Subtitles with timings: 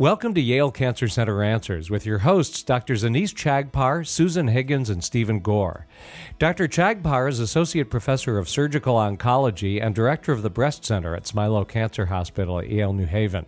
[0.00, 3.02] Welcome to Yale Cancer Center Answers with your hosts, Drs.
[3.02, 5.88] Anees Chagpar, Susan Higgins, and Stephen Gore.
[6.38, 6.68] Dr.
[6.68, 11.66] Chagpar is Associate Professor of Surgical Oncology and Director of the Breast Center at Smilow
[11.66, 13.46] Cancer Hospital at Yale New Haven.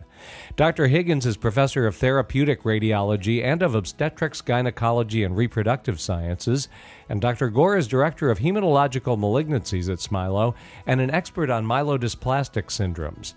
[0.57, 0.89] Dr.
[0.89, 6.69] Higgins is Professor of Therapeutic Radiology and of Obstetrics, Gynecology, and Reproductive Sciences,
[7.09, 7.51] and Dr.
[7.51, 10.55] Gore is Director of Hematological Malignancies at Smilow
[10.87, 13.35] and an expert on myelodysplastic syndromes.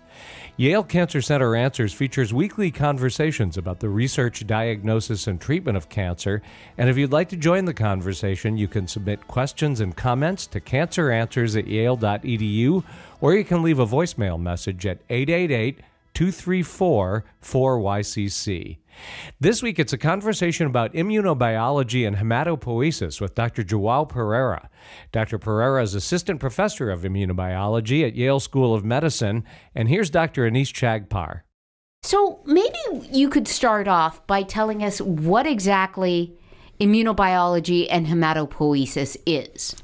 [0.56, 6.40] Yale Cancer Center Answers features weekly conversations about the research, diagnosis, and treatment of cancer.
[6.78, 10.60] And if you'd like to join the conversation, you can submit questions and comments to
[10.60, 12.84] canceranswers at yale.edu,
[13.20, 15.80] or you can leave a voicemail message at 888
[16.14, 18.78] 234 4YCC.
[19.40, 23.64] This week, it's a conversation about immunobiology and hematopoiesis with Dr.
[23.64, 24.70] Joao Pereira.
[25.12, 25.38] Dr.
[25.38, 30.48] Pereira is assistant professor of immunobiology at Yale School of Medicine, and here's Dr.
[30.48, 31.40] Anees Chagpar.
[32.02, 32.78] So maybe
[33.10, 36.36] you could start off by telling us what exactly
[36.80, 39.74] immunobiology and hematopoiesis is.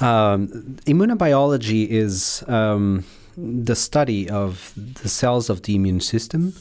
[0.00, 0.48] Um,
[0.86, 3.04] immunobiology is um,
[3.36, 6.54] the study of the cells of the immune system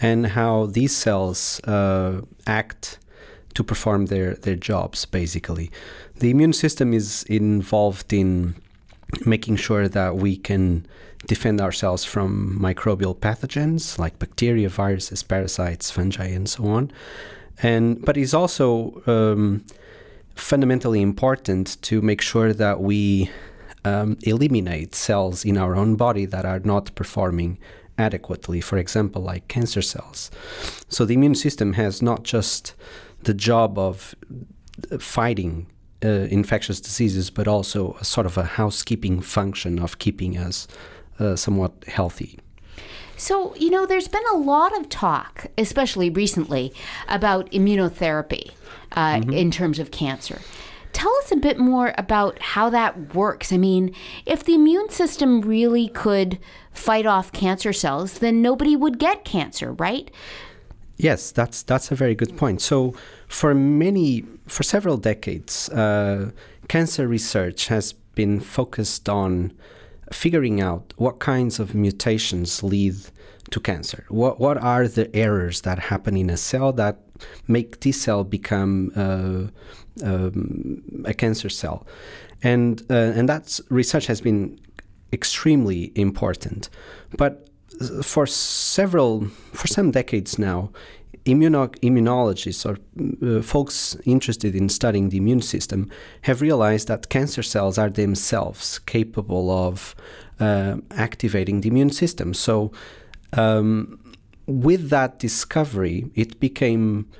[0.00, 2.98] and how these cells uh, act
[3.54, 5.70] to perform their, their jobs, basically.
[6.16, 8.54] The immune system is involved in
[9.24, 10.86] making sure that we can
[11.26, 16.92] defend ourselves from microbial pathogens like bacteria, viruses, parasites, fungi, and so on.
[17.62, 19.64] And but it's also um,
[20.34, 23.30] fundamentally important to make sure that we
[23.86, 27.58] um, eliminate cells in our own body that are not performing
[27.98, 30.30] adequately, for example, like cancer cells.
[30.88, 32.74] So the immune system has not just
[33.22, 34.14] the job of
[34.98, 35.66] fighting
[36.04, 40.68] uh, infectious diseases, but also a sort of a housekeeping function of keeping us
[41.18, 42.38] uh, somewhat healthy.
[43.16, 46.74] So, you know, there's been a lot of talk, especially recently,
[47.08, 48.50] about immunotherapy
[48.92, 49.32] uh, mm-hmm.
[49.32, 50.40] in terms of cancer.
[50.96, 53.52] Tell us a bit more about how that works.
[53.52, 56.38] I mean, if the immune system really could
[56.72, 60.10] fight off cancer cells, then nobody would get cancer, right?
[60.96, 62.62] Yes, that's that's a very good point.
[62.62, 62.94] So,
[63.28, 66.30] for many, for several decades, uh,
[66.68, 69.52] cancer research has been focused on
[70.10, 72.96] figuring out what kinds of mutations lead
[73.50, 74.06] to cancer.
[74.08, 76.96] What what are the errors that happen in a cell that
[77.46, 81.86] make T cell become uh, um, a cancer cell,
[82.42, 84.58] and uh, and that research has been
[85.12, 86.68] extremely important.
[87.16, 87.48] But
[88.02, 90.70] for several, for some decades now,
[91.26, 92.78] immuno- immunologists or
[93.38, 95.90] uh, folks interested in studying the immune system
[96.22, 99.94] have realized that cancer cells are themselves capable of
[100.40, 102.32] uh, activating the immune system.
[102.34, 102.72] So,
[103.32, 103.98] um,
[104.46, 107.10] with that discovery, it became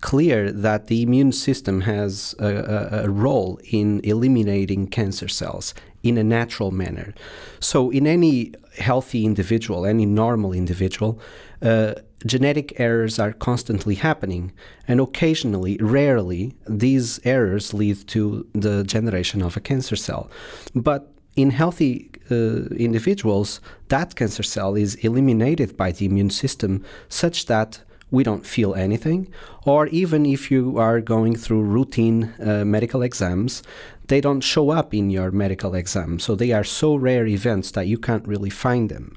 [0.00, 5.74] clear that the immune system has a, a, a, role in eliminating cancer cells
[6.04, 7.12] in a natural manner.
[7.58, 11.20] So, in any healthy individual, any normal individual,
[11.62, 11.94] uh,
[12.24, 14.52] genetic errors are constantly happening,
[14.86, 20.30] and occasionally, rarely, these errors lead to the generation of a cancer cell.
[20.74, 27.46] But in healthy uh, individuals, that cancer cell is eliminated by the immune system such
[27.46, 29.28] that we don't feel anything.
[29.64, 33.62] Or even if you are going through routine uh, medical exams,
[34.08, 36.18] they don't show up in your medical exam.
[36.18, 39.16] So they are so rare events that you can't really find them.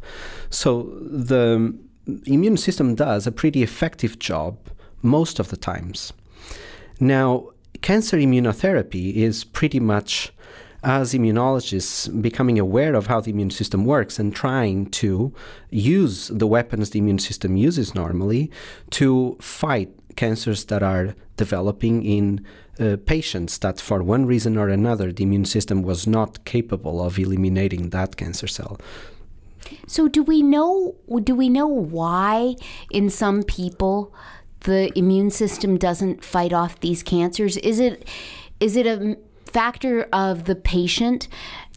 [0.49, 1.73] So the
[2.25, 4.57] immune system does a pretty effective job
[5.01, 6.13] most of the times.
[6.99, 7.49] Now,
[7.81, 10.33] cancer immunotherapy is pretty much
[10.83, 15.33] as immunologists becoming aware of how the immune system works and trying to
[15.69, 18.49] use the weapons the immune system uses normally
[18.89, 22.45] to fight cancers that are developing in
[22.79, 27.19] uh, patients that for one reason or another the immune system was not capable of
[27.19, 28.79] eliminating that cancer cell.
[29.87, 32.55] So do we know do we know why
[32.89, 34.13] in some people
[34.61, 37.57] the immune system doesn't fight off these cancers?
[37.57, 38.07] Is it
[38.59, 39.17] is it a
[39.51, 41.27] factor of the patient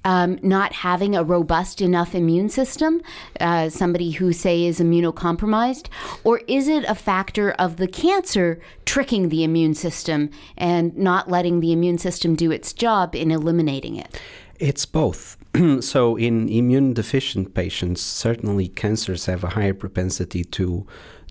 [0.05, 3.01] um, not having a robust enough immune system,
[3.41, 5.87] uh, somebody who, say, is immunocompromised?
[6.25, 11.61] Or is it a factor of the cancer tricking the immune system and not letting
[11.61, 14.21] the immune system do its job in eliminating it?
[14.61, 15.37] It's both.
[15.81, 20.87] so, in immune deficient patients, certainly cancers have a higher propensity to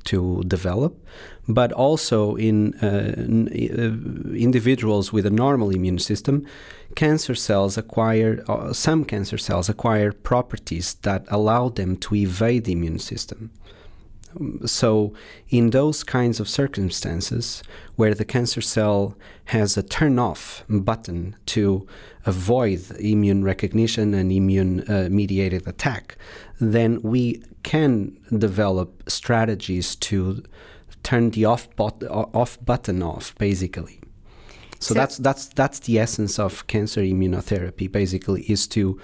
[0.05, 1.01] to develop,
[1.47, 6.45] but also in uh, uh, individuals with a normal immune system,
[6.95, 12.71] cancer cells acquire, uh, some cancer cells acquire properties that allow them to evade the
[12.71, 13.51] immune system.
[14.65, 15.13] So,
[15.49, 17.61] in those kinds of circumstances
[17.97, 21.87] where the cancer cell has a turn off button to
[22.25, 26.17] avoid immune recognition and immune uh, mediated attack,
[26.59, 30.43] then we can develop strategies to
[31.03, 33.99] turn the off, bot- off button off, basically.
[34.79, 37.89] So, so that's that's that's the essence of cancer immunotherapy.
[37.89, 38.99] Basically, is to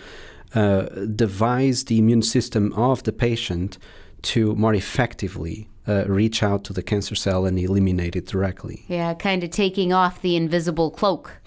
[0.54, 0.84] uh,
[1.16, 3.78] devise the immune system of the patient
[4.22, 8.84] to more effectively uh, reach out to the cancer cell and eliminate it directly.
[8.88, 11.42] Yeah, kind of taking off the invisible cloak.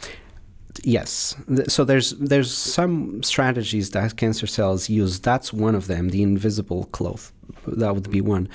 [0.85, 1.37] Yes.
[1.69, 5.21] So there's there's some strategies that cancer cells use.
[5.21, 7.21] That's one of them, the invisible cloak.
[7.67, 8.49] That would be one.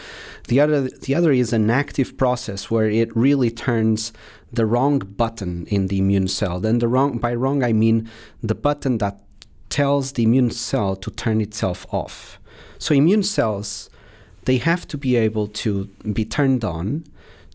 [0.47, 4.13] The other the other is an active process where it really turns
[4.51, 6.59] the wrong button in the immune cell.
[6.59, 8.09] Then the wrong by wrong I mean
[8.41, 9.21] the button that
[9.69, 12.39] tells the immune cell to turn itself off.
[12.79, 13.89] So immune cells
[14.45, 17.03] they have to be able to be turned on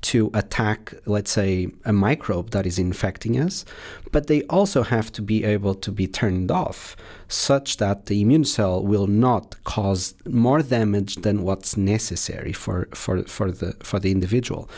[0.02, 3.64] to attack, let's say, a microbe that is infecting us,
[4.10, 6.96] but they also have to be able to be turned off
[7.28, 13.22] such that the immune cell will not cause more damage than what's necessary for, for,
[13.24, 14.68] for, the, for the individual.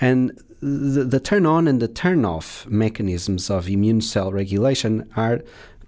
[0.00, 5.42] And the, the turn on and the turn off mechanisms of immune cell regulation are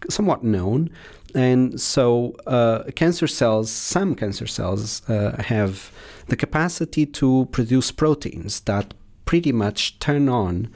[0.08, 0.90] somewhat known.
[1.34, 5.92] And so, uh, cancer cells, some cancer cells, uh, have
[6.28, 8.94] the capacity to produce proteins that
[9.24, 10.68] pretty much turn on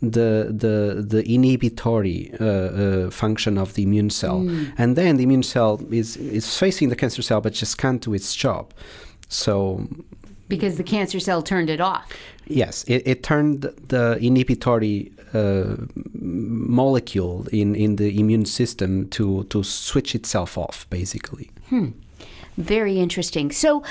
[0.00, 4.72] the the the inhibitory uh, uh, function of the immune cell, mm.
[4.76, 8.12] and then the immune cell is is facing the cancer cell, but just can't do
[8.12, 8.72] its job.
[9.28, 9.88] So
[10.48, 12.12] because the cancer cell turned it off.
[12.46, 15.76] Yes, it, it turned the inhibitory uh,
[16.14, 21.50] molecule in, in the immune system to, to switch itself off, basically.
[21.68, 21.88] Hmm.
[22.56, 23.50] Very interesting.
[23.50, 23.82] So,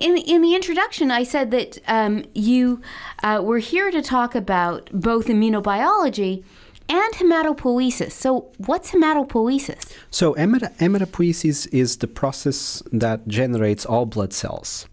[0.00, 2.80] in in the introduction, I said that um, you
[3.22, 6.44] uh, were here to talk about both immunobiology
[6.88, 8.12] and hematopoiesis.
[8.12, 9.92] So, what's hematopoiesis?
[10.10, 14.86] So, hematopoiesis is the process that generates all blood cells.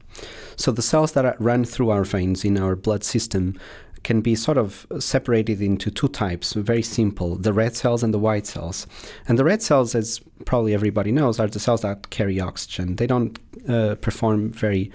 [0.55, 3.59] So the cells that run through our veins in our blood system
[4.03, 8.19] can be sort of separated into two types, very simple the red cells and the
[8.19, 8.87] white cells.
[9.27, 12.95] And the red cells, as probably everybody knows, are the cells that carry oxygen.
[12.95, 13.37] They don't
[13.69, 14.91] uh, perform very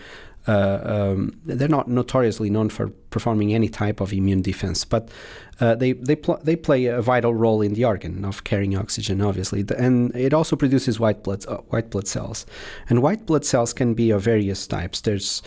[0.49, 5.11] uh, um, they're not notoriously known for performing any type of immune defense, but
[5.61, 9.20] uh, they they pl- they play a vital role in the organ of carrying oxygen,
[9.20, 12.47] obviously, and it also produces white blood uh, white blood cells,
[12.88, 15.00] and white blood cells can be of various types.
[15.00, 15.43] There's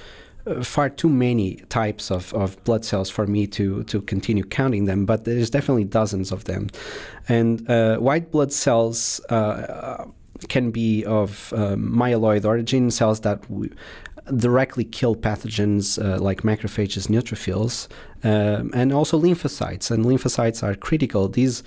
[0.63, 5.06] far too many types of, of blood cells for me to, to continue counting them,
[5.06, 6.69] but there's definitely dozens of them.
[7.28, 10.06] And uh, white blood cells uh,
[10.48, 13.44] can be of um, myeloid origin, cells that
[14.38, 17.88] directly kill pathogens uh, like macrophages, neutrophils,
[18.24, 19.92] um, and also lymphocytes.
[19.92, 21.28] And lymphocytes are critical.
[21.28, 21.63] These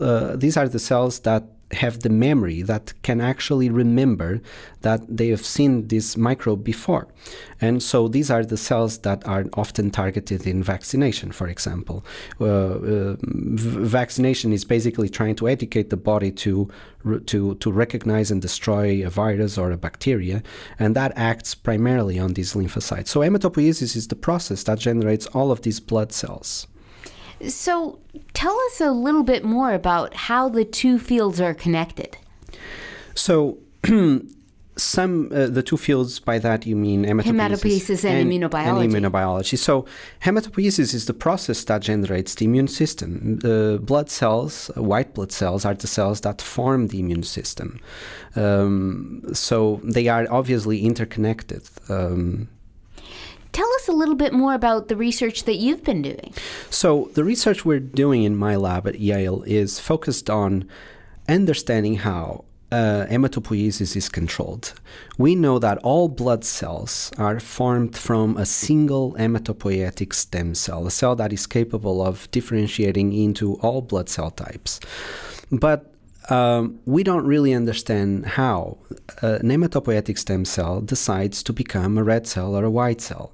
[0.00, 4.40] uh, these are the cells that have the memory that can actually remember
[4.82, 7.08] that they have seen this microbe before.
[7.60, 12.04] And so these are the cells that are often targeted in vaccination, for example.
[12.40, 16.70] Uh, uh, vaccination is basically trying to educate the body to,
[17.26, 20.42] to, to recognize and destroy a virus or a bacteria,
[20.78, 23.08] and that acts primarily on these lymphocytes.
[23.08, 26.68] So hematopoiesis is the process that generates all of these blood cells.
[27.48, 27.98] So,
[28.32, 32.16] tell us a little bit more about how the two fields are connected.
[33.14, 33.58] So,
[34.76, 38.84] some uh, the two fields by that you mean hematopoiesis, hematopoiesis and, and, immunobiology.
[38.84, 39.58] And immunobiology.
[39.58, 39.86] So
[40.22, 43.38] hematopoiesis is the process that generates the immune system.
[43.38, 47.80] The blood cells, white blood cells, are the cells that form the immune system.
[48.34, 51.68] Um, so they are obviously interconnected.
[51.88, 52.48] Um,
[53.56, 56.34] Tell us a little bit more about the research that you've been doing.
[56.68, 60.68] So, the research we're doing in my lab at Yale is focused on
[61.26, 64.74] understanding how uh, hematopoiesis is controlled.
[65.16, 70.90] We know that all blood cells are formed from a single hematopoietic stem cell, a
[70.90, 74.80] cell that is capable of differentiating into all blood cell types.
[75.50, 75.94] But
[76.28, 78.76] um, we don't really understand how
[79.22, 83.32] an hematopoietic stem cell decides to become a red cell or a white cell.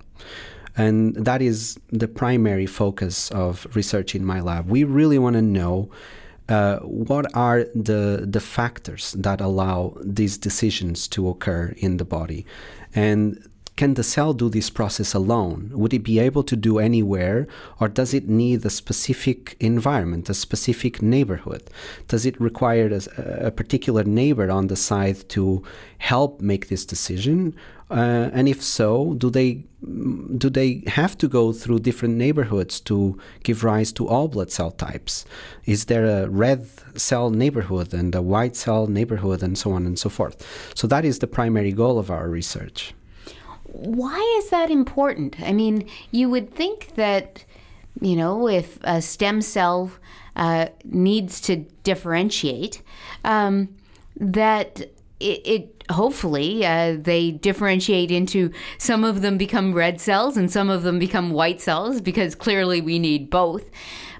[0.76, 4.68] And that is the primary focus of research in my lab.
[4.68, 5.90] We really want to know
[6.48, 12.46] uh, what are the, the factors that allow these decisions to occur in the body.
[12.94, 15.70] And can the cell do this process alone?
[15.72, 17.46] Would it be able to do anywhere,
[17.80, 21.62] or does it need a specific environment, a specific neighborhood?
[22.08, 25.62] Does it require a, a particular neighbor on the side to
[25.98, 27.54] help make this decision?
[27.90, 29.64] Uh, and if so, do they
[30.38, 34.70] do they have to go through different neighborhoods to give rise to all blood cell
[34.70, 35.24] types?
[35.64, 39.98] Is there a red cell neighborhood and a white cell neighborhood, and so on and
[39.98, 40.36] so forth?
[40.74, 42.94] So that is the primary goal of our research.
[43.72, 45.40] Why is that important?
[45.40, 47.44] I mean, you would think that
[48.00, 49.90] you know if a stem cell
[50.36, 52.82] uh, needs to differentiate,
[53.24, 53.74] um,
[54.16, 54.80] that
[55.20, 60.68] it, it hopefully uh, they differentiate into some of them become red cells and some
[60.68, 63.70] of them become white cells because clearly we need both.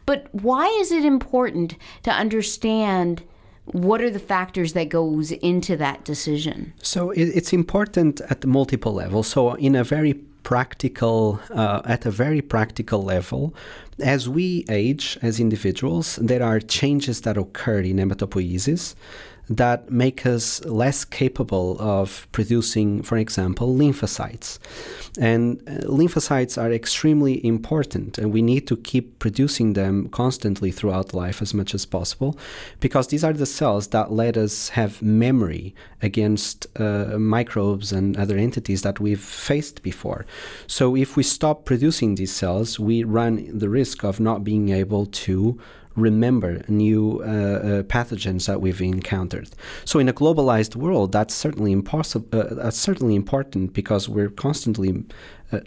[0.07, 3.23] But why is it important to understand
[3.67, 6.73] what are the factors that goes into that decision?
[6.83, 9.29] So it's important at multiple levels.
[9.29, 13.55] So in a very practical uh, at a very practical level
[14.01, 18.95] as we age as individuals there are changes that occur in hematopoiesis
[19.49, 24.59] that make us less capable of producing, for example, lymphocytes.
[25.19, 31.13] And uh, lymphocytes are extremely important, and we need to keep producing them constantly throughout
[31.13, 32.39] life as much as possible
[32.81, 38.37] because these are the cells that let us have memory against uh, microbes and other
[38.37, 40.25] entities that we've faced before.
[40.67, 45.07] So, if we stop producing these cells, we run the risk of not being able
[45.07, 45.61] to
[45.97, 49.51] remember new uh, uh, pathogens that we've encountered.
[49.85, 52.29] So in a globalized world, that's certainly impossible.
[52.33, 55.05] Uh, that's certainly important because we're constantly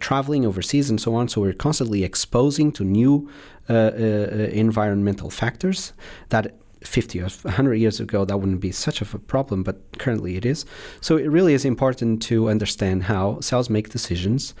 [0.00, 1.28] traveling overseas and so on.
[1.28, 3.30] So we're constantly exposing to new
[3.68, 5.92] environmental factors
[6.30, 10.36] that 50 or 100 years ago that wouldn't be such of a problem but currently
[10.36, 10.64] it is
[11.00, 14.54] so it really is important to understand how cells make decisions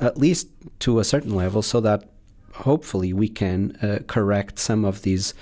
[0.00, 2.08] at least to a certain level so that
[2.64, 5.34] hopefully we can uh, correct some of these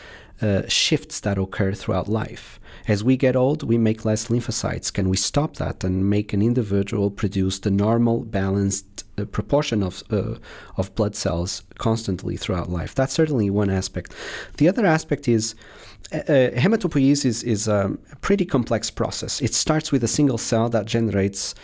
[0.42, 2.58] uh, shifts that occur throughout life.
[2.88, 4.92] As we get old, we make less lymphocytes.
[4.92, 10.02] Can we stop that and make an individual produce the normal, balanced uh, proportion of
[10.10, 10.34] uh,
[10.76, 12.94] of blood cells constantly throughout life?
[12.94, 14.12] That's certainly one aspect.
[14.56, 15.54] The other aspect is
[16.12, 19.40] uh, uh hematopoiesis is a pretty complex process.
[19.40, 21.54] It starts with a single cell that generates,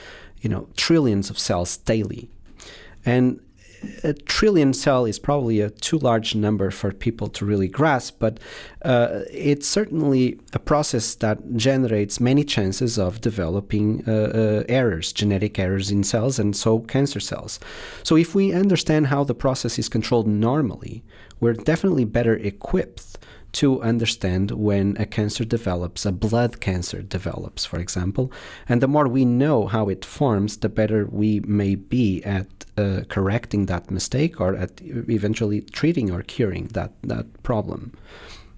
[0.41, 2.31] you know, trillions of cells daily,
[3.05, 3.41] and
[4.03, 8.39] a trillion cell is probably a too large number for people to really grasp, but
[8.83, 15.59] uh, it's certainly a process that generates many chances of developing uh, uh, errors, genetic
[15.59, 17.59] errors in cells, and so cancer cells.
[18.03, 21.03] So, if we understand how the process is controlled normally,
[21.41, 23.19] we're definitely better equipped
[23.53, 28.33] to understand when a cancer develops, a blood cancer develops, for example.
[28.69, 33.03] And the more we know how it forms, the better we may be at uh,
[33.09, 37.93] correcting that mistake or at eventually treating or curing that, that problem.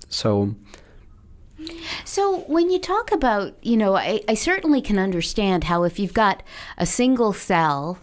[0.09, 0.55] So,
[2.05, 6.15] so when you talk about, you know, I, I certainly can understand how if you've
[6.15, 6.43] got
[6.77, 7.99] a single cell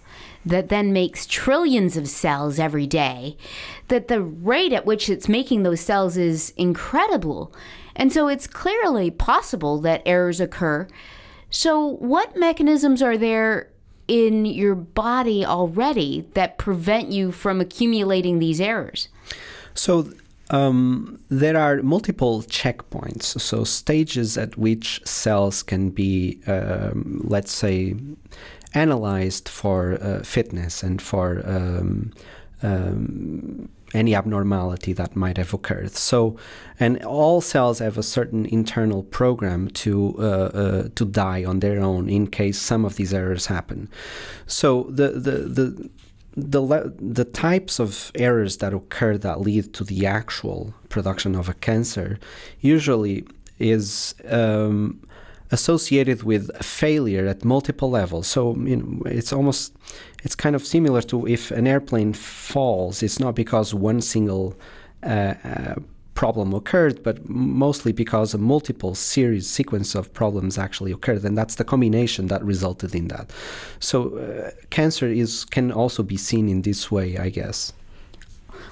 [0.46, 3.38] that then makes trillions of cells every day,
[3.90, 7.54] that the rate at which it's making those cells is incredible.
[7.96, 10.88] And so it's clearly possible that errors occur.
[11.50, 13.70] So, what mechanisms are there
[14.08, 19.10] in your body already that prevent you from accumulating these errors?
[19.74, 20.12] So,
[20.52, 27.96] um, there are multiple checkpoints, so stages at which cells can be, um, let's say,
[28.74, 32.12] analyzed for uh, fitness and for um,
[32.62, 35.96] um, any abnormality that might have occurred.
[35.96, 36.38] So,
[36.80, 41.80] and all cells have a certain internal program to uh, uh, to die on their
[41.80, 43.90] own in case some of these errors happen.
[44.46, 45.90] So the the the
[46.36, 51.54] the, the types of errors that occur that lead to the actual production of a
[51.54, 52.20] cancer
[52.62, 53.26] usually
[53.58, 55.02] is um,
[55.52, 58.28] associated with failure at multiple levels.
[58.28, 59.76] So you know, it's almost
[60.24, 64.56] it's kind of similar to if an airplane falls, it's not because one single
[65.04, 65.76] uh, uh,
[66.14, 71.56] problem occurred, but mostly because a multiple series sequence of problems actually occurred, and that's
[71.56, 73.32] the combination that resulted in that.
[73.80, 77.74] So uh, cancer is can also be seen in this way, I guess.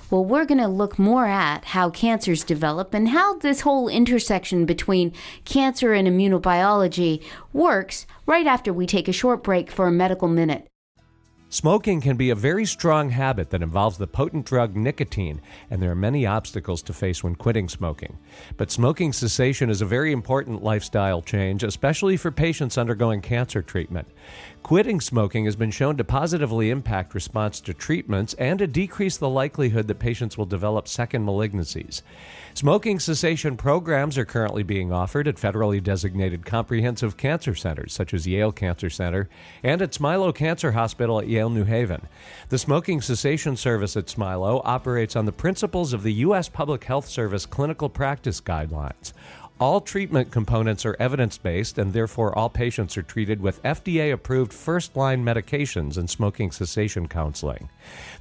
[0.10, 4.66] Well, we're going to look more at how cancers develop and how this whole intersection
[4.66, 5.12] between
[5.44, 7.22] cancer and immunobiology
[7.52, 10.66] works right after we take a short break for a medical minute.
[11.50, 15.92] Smoking can be a very strong habit that involves the potent drug nicotine, and there
[15.92, 18.18] are many obstacles to face when quitting smoking.
[18.58, 24.10] But smoking cessation is a very important lifestyle change, especially for patients undergoing cancer treatment.
[24.68, 29.30] Quitting smoking has been shown to positively impact response to treatments and to decrease the
[29.30, 32.02] likelihood that patients will develop second malignancies.
[32.54, 38.28] Smoking cessation programs are currently being offered at federally designated comprehensive cancer centers, such as
[38.28, 39.30] Yale Cancer Center
[39.64, 42.02] and at Smilow Cancer Hospital at Yale New Haven.
[42.50, 46.50] The smoking cessation service at Smilow operates on the principles of the U.S.
[46.50, 49.14] Public Health Service clinical practice guidelines.
[49.60, 54.54] All treatment components are evidence based, and therefore all patients are treated with FDA approved
[54.54, 57.68] first line medications and smoking cessation counseling.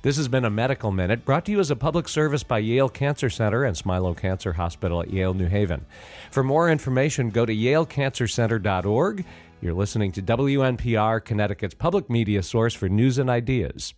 [0.01, 2.89] This has been a Medical Minute brought to you as a public service by Yale
[2.89, 5.85] Cancer Center and Smilow Cancer Hospital at Yale New Haven.
[6.31, 9.27] For more information, go to yalecancercenter.org.
[9.61, 13.93] You're listening to WNPR, Connecticut's public media source for news and ideas.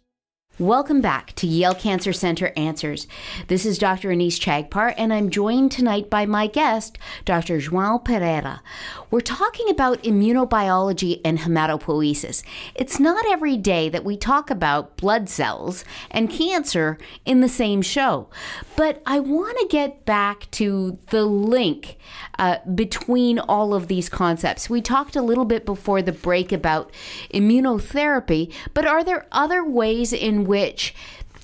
[0.60, 3.06] Welcome back to Yale Cancer Center Answers.
[3.46, 4.08] This is Dr.
[4.08, 7.60] Anees Chagpar, and I'm joined tonight by my guest, Dr.
[7.60, 8.60] João Pereira.
[9.08, 12.42] We're talking about immunobiology and hematopoiesis.
[12.74, 17.80] It's not every day that we talk about blood cells and cancer in the same
[17.80, 18.28] show,
[18.74, 21.98] but I want to get back to the link
[22.38, 24.70] uh, between all of these concepts.
[24.70, 26.90] We talked a little bit before the break about
[27.34, 30.94] immunotherapy, but are there other ways in which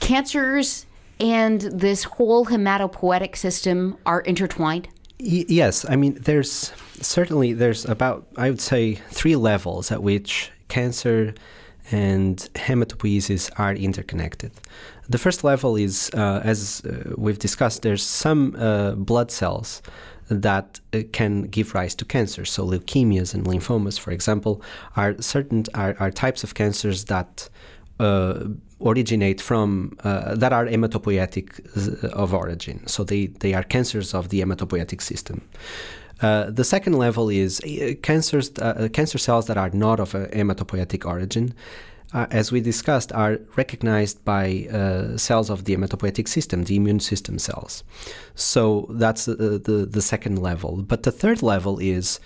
[0.01, 0.87] cancers
[1.21, 4.89] and this whole hematopoietic system are intertwined?
[5.21, 10.51] Y- yes, I mean there's certainly there's about I would say three levels at which
[10.69, 11.35] cancer
[11.91, 14.53] and hematopoiesis are interconnected.
[15.09, 19.83] The first level is, uh, as uh, we've discussed, there's some uh, blood cells
[20.43, 22.45] that uh, can give rise to cancer.
[22.45, 24.63] So leukemias and lymphomas, for example,
[24.97, 27.49] are certain are, are types of cancers that
[28.01, 28.45] uh,
[28.85, 31.61] originate from uh, that are hematopoietic
[32.13, 32.87] of origin.
[32.87, 35.43] So they, they are cancers of the hematopoietic system.
[36.21, 40.27] Uh, the second level is uh, cancers, uh, cancer cells that are not of a
[40.29, 41.55] hematopoietic origin,
[42.15, 47.01] uh, as we discussed, are recognized by uh, cells of the hematopoietic system, the immune
[47.01, 47.85] system cells.
[48.35, 50.83] So that's the, the, the second level.
[50.83, 52.21] But the third level is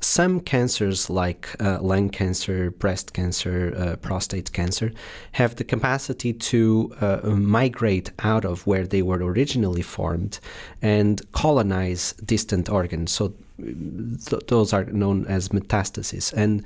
[0.00, 4.92] some cancers like uh, lung cancer, breast cancer, uh, prostate cancer
[5.32, 10.40] have the capacity to uh, migrate out of where they were originally formed
[10.82, 13.12] and colonize distant organs.
[13.12, 16.32] So th- those are known as metastases.
[16.32, 16.64] And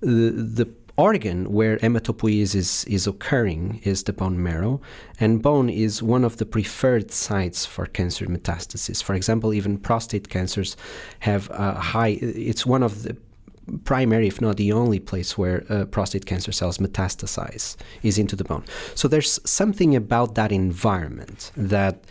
[0.00, 4.80] the, the organ where hematopoiesis is occurring is the bone marrow,
[5.20, 9.02] and bone is one of the preferred sites for cancer metastasis.
[9.02, 10.76] For example, even prostate cancers
[11.20, 13.16] have a high, it's one of the
[13.84, 18.44] primary, if not the only place where uh, prostate cancer cells metastasize is into the
[18.44, 18.64] bone.
[18.94, 22.04] So there's something about that environment that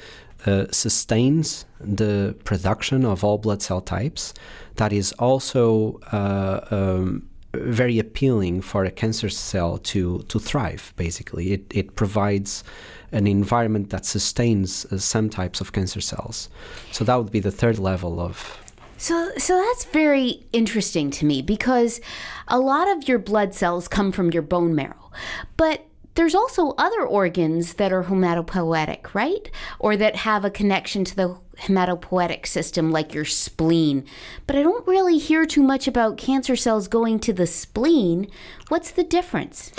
[0.46, 4.34] uh, sustains the production of all blood cell types
[4.76, 7.28] that is also uh, um,
[7.60, 10.94] very appealing for a cancer cell to to thrive.
[10.96, 12.64] Basically, it it provides
[13.12, 16.50] an environment that sustains uh, some types of cancer cells.
[16.92, 18.60] So that would be the third level of.
[18.98, 22.02] So, so that's very interesting to me because
[22.48, 25.12] a lot of your blood cells come from your bone marrow,
[25.56, 25.87] but
[26.18, 29.50] there's also other organs that are hematopoietic, right?
[29.80, 34.04] Or that have a connection to the hematopoietic system, like your spleen.
[34.48, 38.28] But I don't really hear too much about cancer cells going to the spleen.
[38.68, 39.72] What's the difference?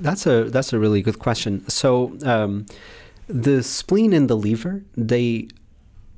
[0.00, 1.68] That's a that's a really good question.
[1.68, 2.66] So um,
[3.28, 5.48] the spleen and the liver, they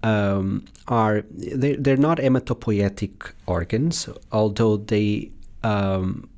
[0.04, 5.32] um, are they, they're not hematopoietic organs, although they
[5.64, 6.28] um,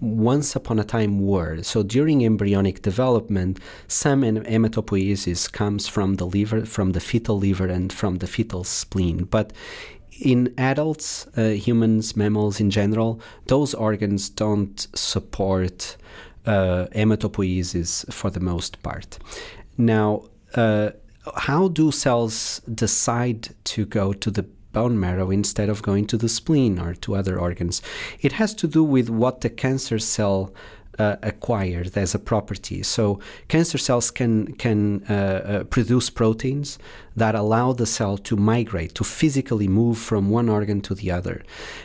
[0.00, 1.62] once upon a time were.
[1.62, 7.92] So during embryonic development, some hematopoiesis comes from the liver, from the fetal liver, and
[7.92, 9.24] from the fetal spleen.
[9.24, 9.52] But
[10.20, 15.96] in adults, uh, humans, mammals in general, those organs don't support
[16.46, 19.18] uh, hematopoiesis for the most part.
[19.76, 20.24] Now,
[20.54, 20.90] uh,
[21.36, 26.28] how do cells decide to go to the bone marrow instead of going to the
[26.28, 27.82] spleen or to other organs.
[28.20, 30.52] It has to do with what the cancer cell
[30.98, 32.82] uh, acquired as a property.
[32.82, 36.78] So cancer cells can can uh, uh, produce proteins
[37.16, 41.42] that allow the cell to migrate, to physically move from one organ to the other.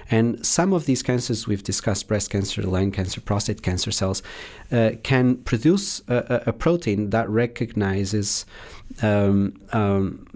[0.10, 4.24] And some of these cancers we've discussed, breast cancer, lung cancer, prostate cancer cells,
[4.72, 8.46] uh, can produce a, a, protein that recognizes
[9.02, 10.28] um, um,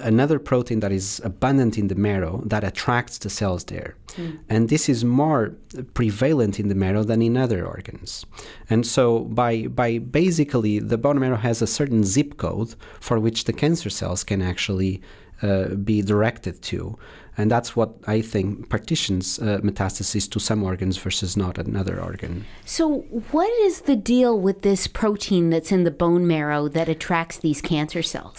[0.00, 3.96] another protein that is abundant in the marrow that attracts the cells there.
[4.16, 4.38] Mm.
[4.48, 5.54] And this is more
[5.94, 8.26] prevalent in the marrow than in other organs.
[8.68, 13.44] And so, by, by basically, the bone marrow has a certain zip code for which
[13.44, 15.00] the cancer cells can actually
[15.42, 16.98] uh, be directed to.
[17.40, 22.44] And that's what I think partitions uh, metastasis to some organs versus not another organ.
[22.66, 23.00] So,
[23.30, 27.62] what is the deal with this protein that's in the bone marrow that attracts these
[27.62, 28.36] cancer cells?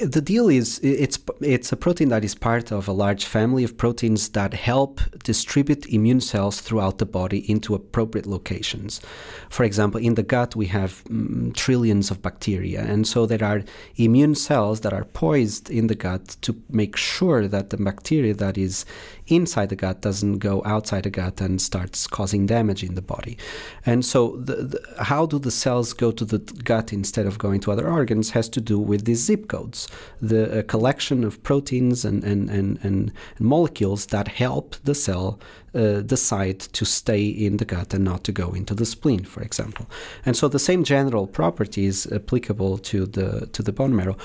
[0.00, 3.76] The deal is it's it's a protein that is part of a large family of
[3.76, 9.00] proteins that help distribute immune cells throughout the body into appropriate locations.
[9.48, 13.62] For example, in the gut we have mm, trillions of bacteria, and so there are
[13.96, 18.58] immune cells that are poised in the gut to make sure that the bacteria that
[18.58, 18.84] is
[19.28, 23.36] inside the gut doesn't go outside the gut and starts causing damage in the body.
[23.84, 27.60] And so, the, the, how do the cells go to the gut instead of going
[27.60, 29.88] to other organs has to do with these zip codes,
[30.20, 35.38] the collection of proteins and, and, and, and, molecules that help the cell
[35.74, 39.42] uh, decide to stay in the gut and not to go into the spleen, for
[39.42, 39.86] example.
[40.24, 44.16] And so, the same general property is applicable to the to the bone marrow.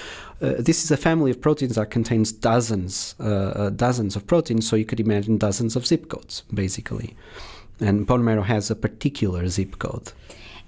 [0.41, 4.67] Uh, this is a family of proteins that contains dozens, uh, uh dozens of proteins.
[4.67, 7.15] So you could imagine dozens of zip codes, basically.
[7.79, 10.11] And bone marrow has a particular zip code.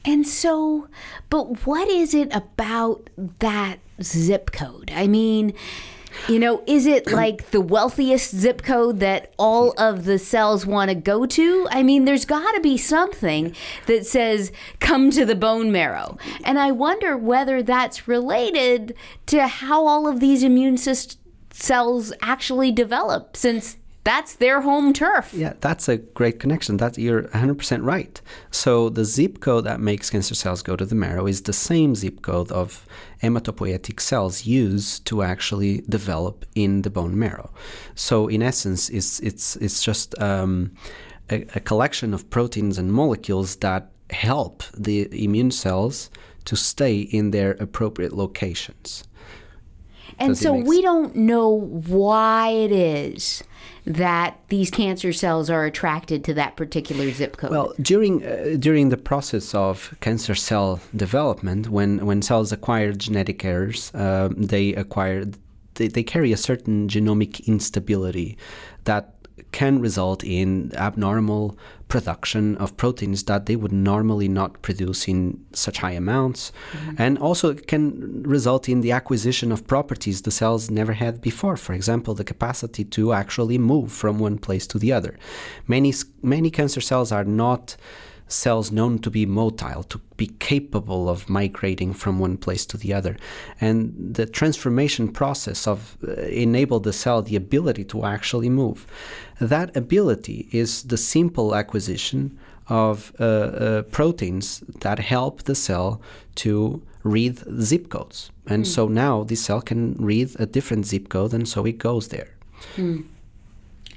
[0.06, 0.88] And so,
[1.30, 3.10] but what is it about
[3.40, 4.94] that zip code?
[4.96, 5.54] I mean,
[6.30, 10.88] you know, is it like the wealthiest zip code that all of the cells want
[10.88, 11.68] to go to?
[11.70, 13.54] I mean, there's got to be something
[13.88, 16.18] that says come to the bone marrow.
[16.46, 21.18] And I wonder whether that's related to how all of these immune systems
[21.54, 25.34] cells actually develop since that's their home turf.
[25.34, 26.78] Yeah, that's a great connection.
[26.78, 28.22] That you're 100% right.
[28.52, 31.96] So the zip code that makes cancer cells go to the marrow is the same
[31.96, 32.86] zip code of
[33.22, 37.52] hematopoietic cells use to actually develop in the bone marrow.
[37.96, 40.74] So in essence, it's it's it's just um,
[41.30, 46.10] a, a collection of proteins and molecules that help the immune cells
[46.46, 49.06] to stay in their appropriate locations.
[50.20, 53.44] And so we don't know why it is
[53.86, 57.52] that these cancer cells are attracted to that particular zip code?
[57.52, 63.44] Well, during uh, during the process of cancer cell development, when when cells acquire genetic
[63.44, 65.26] errors, um, they acquire
[65.76, 68.38] they, they carry a certain genomic instability
[68.86, 69.13] that
[69.52, 75.78] can result in abnormal production of proteins that they would normally not produce in such
[75.80, 76.52] high amounts.
[76.72, 76.96] Mm-hmm.
[76.98, 81.58] And also it can result in the acquisition of properties the cells never had before.
[81.58, 85.18] For example, the capacity to actually move from one place to the other.
[85.68, 87.76] Many, many cancer cells are not
[88.28, 92.94] cells known to be motile, to be capable of migrating from one place to the
[92.94, 93.18] other.
[93.62, 98.88] And the transformation process of uh, enable the cell the ability to actually move.
[99.40, 102.38] That ability is the simple acquisition
[102.70, 106.02] of uh, uh, proteins that help the cell
[106.36, 108.32] to read zip codes.
[108.48, 108.68] And mm.
[108.68, 112.30] so now this cell can read a different zip code, and so it goes there.
[112.78, 113.06] Mm.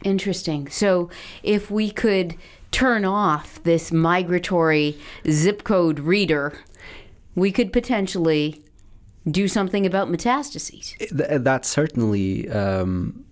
[0.04, 0.68] Interesting.
[0.68, 1.10] So
[1.42, 2.36] if we could
[2.76, 4.98] turn off this migratory
[5.30, 6.52] zip code reader,
[7.34, 8.62] we could potentially
[9.30, 10.94] do something about metastases.
[11.10, 13.24] That's certainly um,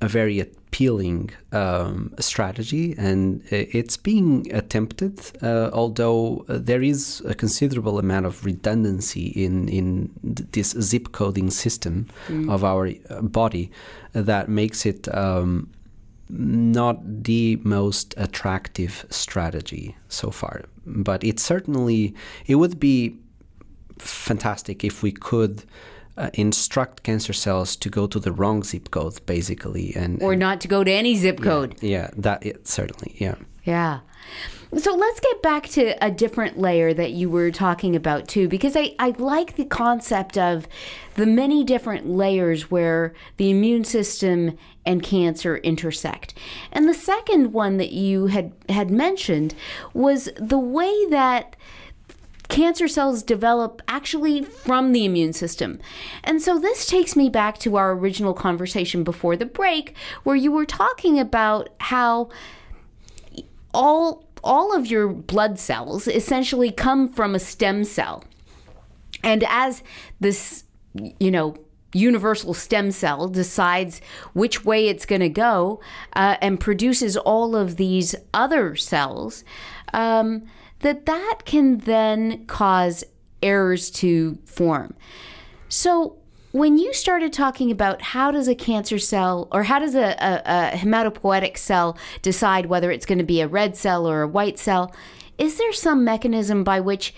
[0.00, 5.14] a very appealing um, strategy, and it's being attempted.
[5.40, 12.06] Uh, although there is a considerable amount of redundancy in in this zip coding system
[12.26, 12.50] mm.
[12.50, 13.70] of our uh, body,
[14.12, 15.70] that makes it um,
[16.82, 17.44] not the
[17.78, 22.14] most attractive strategy so far, but it certainly
[22.46, 22.98] it would be
[23.98, 25.54] fantastic if we could
[26.16, 30.60] uh, instruct cancer cells to go to the wrong zip code, basically, and or not
[30.60, 31.70] to go to any zip code.
[31.80, 33.36] Yeah, yeah that it, certainly, yeah.
[33.64, 34.00] Yeah.
[34.74, 38.74] So let's get back to a different layer that you were talking about too, because
[38.74, 40.66] I, I like the concept of
[41.14, 44.56] the many different layers where the immune system
[44.86, 46.32] and cancer intersect.
[46.72, 49.54] And the second one that you had, had mentioned
[49.92, 51.54] was the way that
[52.48, 55.80] cancer cells develop actually from the immune system.
[56.24, 60.50] And so this takes me back to our original conversation before the break, where you
[60.50, 62.30] were talking about how
[63.74, 68.24] all all of your blood cells essentially come from a stem cell.
[69.22, 69.82] And as
[70.20, 70.64] this,
[71.18, 71.56] you know,
[71.94, 74.00] universal stem cell decides
[74.32, 75.80] which way it's going to go
[76.14, 79.44] uh, and produces all of these other cells,
[79.92, 80.42] um,
[80.80, 83.04] that that can then cause
[83.42, 84.94] errors to form.
[85.68, 86.21] So
[86.52, 90.42] when you started talking about how does a cancer cell or how does a, a,
[90.44, 94.58] a hematopoietic cell decide whether it's going to be a red cell or a white
[94.58, 94.94] cell,
[95.38, 97.14] is there some mechanism by which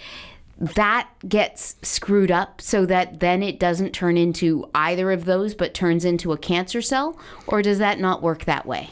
[0.57, 5.75] that gets screwed up so that then it doesn't turn into either of those but
[5.75, 7.19] turns into a cancer cell?
[7.49, 8.91] Or does that not work that way?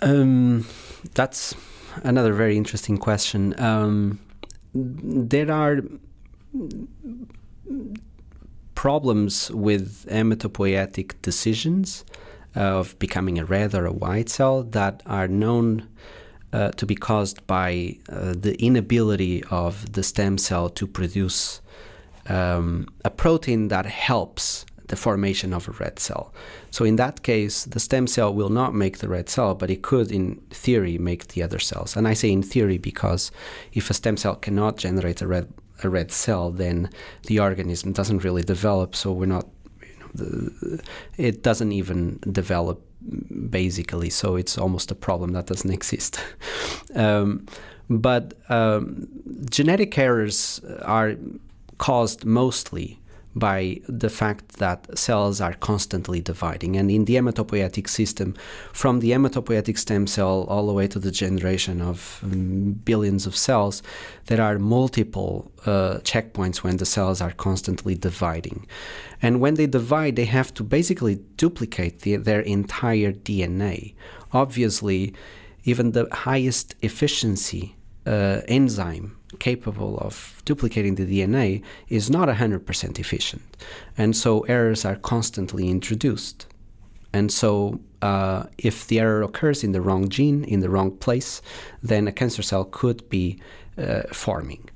[0.00, 0.64] Um,
[1.14, 1.56] that's
[2.04, 3.58] another very interesting question.
[3.60, 4.20] Um,
[4.72, 5.80] there are
[8.74, 12.04] problems with hematopoietic decisions
[12.54, 15.88] of becoming a red or a white cell that are known
[16.52, 21.60] uh, to be caused by uh, the inability of the stem cell to produce
[22.28, 26.32] um, a protein that helps the formation of a red cell.
[26.70, 29.82] So in that case, the stem cell will not make the red cell, but it
[29.82, 31.96] could, in theory, make the other cells.
[31.96, 33.30] And I say in theory because
[33.72, 35.48] if a stem cell cannot generate a red
[35.82, 36.90] a red cell, then
[37.26, 38.94] the organism doesn't really develop.
[38.94, 39.48] So we're not,
[39.80, 40.82] you know, the,
[41.16, 42.82] it doesn't even develop
[43.50, 44.10] basically.
[44.10, 46.20] So it's almost a problem that doesn't exist.
[46.94, 47.46] um,
[47.90, 49.08] but um,
[49.50, 51.16] genetic errors are
[51.78, 52.98] caused mostly
[53.34, 56.76] by the fact that cells are constantly dividing.
[56.76, 58.34] And in the hematopoietic system,
[58.72, 63.36] from the hematopoietic stem cell all the way to the generation of um, billions of
[63.36, 63.82] cells,
[64.26, 68.66] there are multiple uh, checkpoints when the cells are constantly dividing.
[69.20, 73.94] And when they divide, they have to basically duplicate the, their entire DNA.
[74.32, 75.14] Obviously,
[75.64, 83.56] even the highest efficiency uh, enzyme capable of duplicating the DNA is not 100% efficient.
[83.96, 86.46] And so errors are constantly introduced.
[87.12, 91.40] And so, uh, if the error occurs in the wrong gene, in the wrong place,
[91.82, 93.38] then a cancer cell could be
[93.78, 94.68] uh, forming.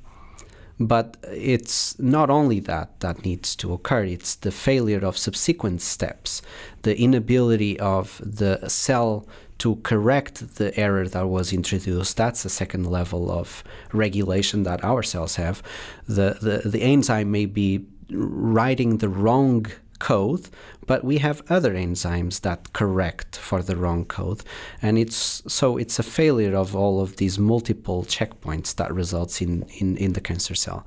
[0.80, 6.40] But it's not only that that needs to occur, it's the failure of subsequent steps,
[6.82, 9.26] the inability of the cell
[9.58, 12.16] to correct the error that was introduced.
[12.16, 15.62] That's the second level of regulation that our cells have.
[16.06, 19.66] The, the, the enzyme may be writing the wrong
[19.98, 20.48] code,
[20.88, 24.42] but we have other enzymes that correct for the wrong code,
[24.82, 29.62] and it's so it's a failure of all of these multiple checkpoints that results in
[29.80, 30.80] in, in the cancer cell.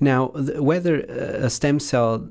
[0.00, 0.94] Now, th- whether
[1.46, 2.22] a stem cell uh,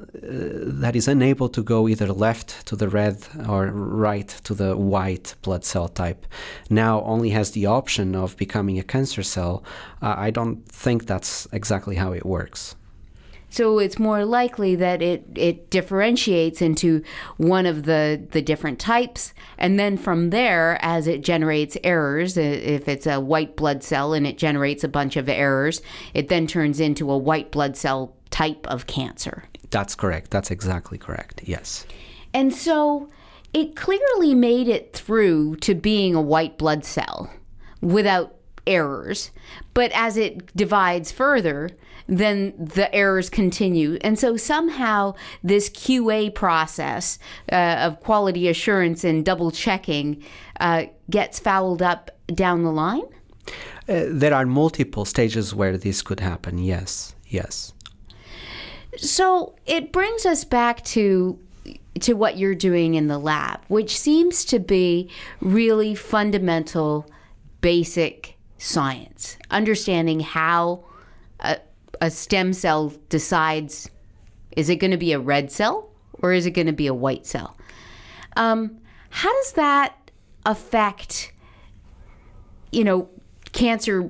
[0.82, 5.36] that is unable to go either left to the red or right to the white
[5.44, 6.26] blood cell type
[6.70, 9.64] now only has the option of becoming a cancer cell,
[10.02, 12.76] uh, I don't think that's exactly how it works.
[13.52, 17.04] So it's more likely that it, it differentiates into
[17.36, 19.34] one of the, the different types.
[19.58, 24.26] And then from there, as it generates errors, if it's a white blood cell and
[24.26, 25.82] it generates a bunch of errors,
[26.14, 29.44] it then turns into a white blood cell type of cancer.
[29.70, 30.32] That's correct.
[30.32, 31.42] That's exactly correct.
[31.44, 31.86] Yes.
[32.34, 33.10] And so
[33.54, 37.30] it clearly made it through to being a white blood cell
[37.82, 38.36] without
[38.66, 39.32] errors.
[39.74, 41.72] But as it divides further,
[42.12, 43.98] then the errors continue.
[44.02, 47.18] And so somehow this QA process
[47.52, 50.22] uh, of quality assurance and double checking
[50.60, 53.04] uh, gets fouled up down the line?
[53.88, 57.74] Uh, there are multiple stages where this could happen, yes, yes.
[58.98, 61.40] So it brings us back to
[62.00, 65.10] to what you're doing in the lab, which seems to be
[65.42, 67.06] really fundamental,
[67.60, 70.86] basic science, understanding how
[71.42, 71.60] a,
[72.02, 73.90] a stem cell decides
[74.58, 75.90] is it going to be a red cell
[76.22, 77.56] or is it going to be a white cell?
[78.36, 80.12] Um, how does that
[80.46, 81.32] affect,
[82.72, 83.08] you know,
[83.54, 84.10] cancer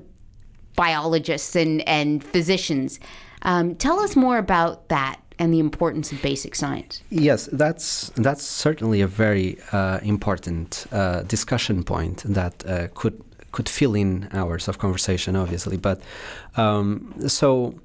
[0.75, 2.99] biologists and, and physicians?
[3.43, 7.01] Um, tell us more about that and the importance of basic science.
[7.09, 13.19] Yes, that's that's certainly a very uh, important uh, discussion point that uh, could
[13.51, 15.77] could fill in hours of conversation, obviously.
[15.77, 16.01] But
[16.55, 17.75] um, so,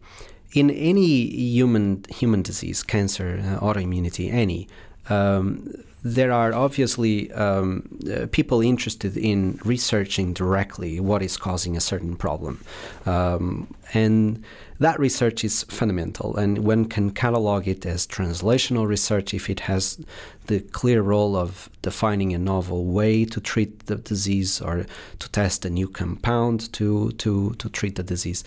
[0.52, 4.68] in any human human disease, cancer, uh, autoimmunity, any,
[5.08, 5.72] um,
[6.14, 12.14] there are obviously um, uh, people interested in researching directly what is causing a certain
[12.14, 12.64] problem,
[13.06, 14.44] um, and
[14.78, 16.36] that research is fundamental.
[16.36, 19.98] And one can catalog it as translational research if it has
[20.46, 24.86] the clear role of defining a novel way to treat the disease or
[25.18, 28.44] to test a new compound to to to treat the disease,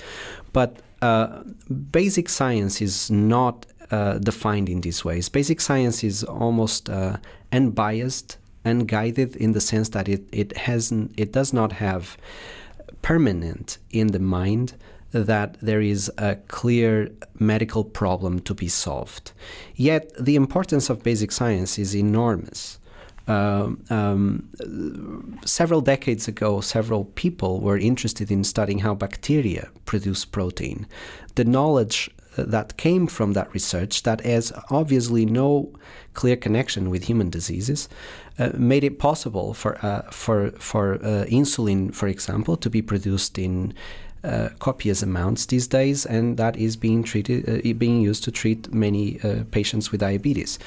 [0.53, 1.43] but uh,
[1.91, 3.65] basic science is not
[4.19, 5.29] defined in these ways.
[5.29, 7.17] Basic science is almost uh,
[7.51, 12.17] unbiased, unguided in the sense that it it hasn't it does not have
[13.01, 14.73] permanent in the mind
[15.11, 19.31] that there is a clear medical problem to be solved.
[19.75, 22.79] Yet the importance of basic science is enormous.
[23.27, 30.87] Um, um, several decades ago, several people were interested in studying how bacteria produce protein.
[31.35, 32.09] The knowledge
[32.47, 35.73] that came from that research, that has obviously no
[36.13, 37.89] clear connection with human diseases,
[38.37, 43.37] uh, made it possible for uh, for for uh, insulin, for example, to be produced
[43.37, 43.73] in
[44.23, 48.73] uh, copious amounts these days, and that is being treated, uh, being used to treat
[48.73, 50.59] many uh, patients with diabetes.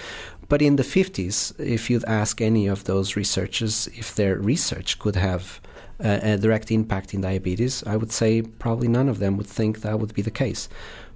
[0.48, 5.16] But in the 50s, if you'd ask any of those researchers if their research could
[5.16, 5.60] have
[5.98, 10.00] a direct impact in diabetes, I would say probably none of them would think that
[10.00, 10.68] would be the case.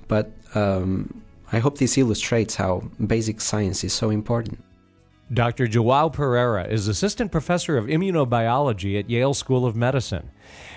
[0.09, 4.62] But um, I hope this illustrates how basic science is so important.
[5.33, 5.66] Dr.
[5.66, 10.31] Joao Pereira is Assistant Professor of Immunobiology at Yale School of Medicine.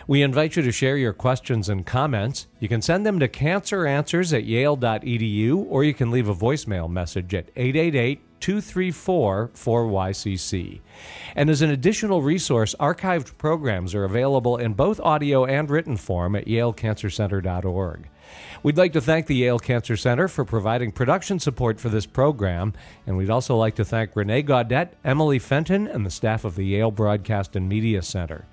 [0.08, 2.48] We invite you to share your questions and comments.
[2.60, 7.36] You can send them to canceranswers at yale.edu or you can leave a voicemail message
[7.36, 10.82] at 888 234 4YCC.
[11.36, 16.36] And as an additional resource, archived programs are available in both audio and written form
[16.36, 18.10] at yalecancercenter.org.
[18.62, 22.74] We'd like to thank the Yale Cancer Center for providing production support for this program,
[23.08, 26.66] and we'd also like to thank Renee Gaudet, Emily Fenton, and the staff of the
[26.66, 28.46] Yale Broadcast and Media Center.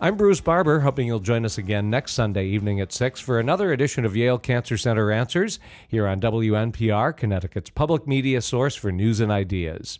[0.00, 3.72] I'm Bruce Barber, hoping you'll join us again next Sunday evening at 6 for another
[3.72, 9.18] edition of Yale Cancer Center Answers here on WNPR, Connecticut's public media source for news
[9.18, 9.98] and ideas.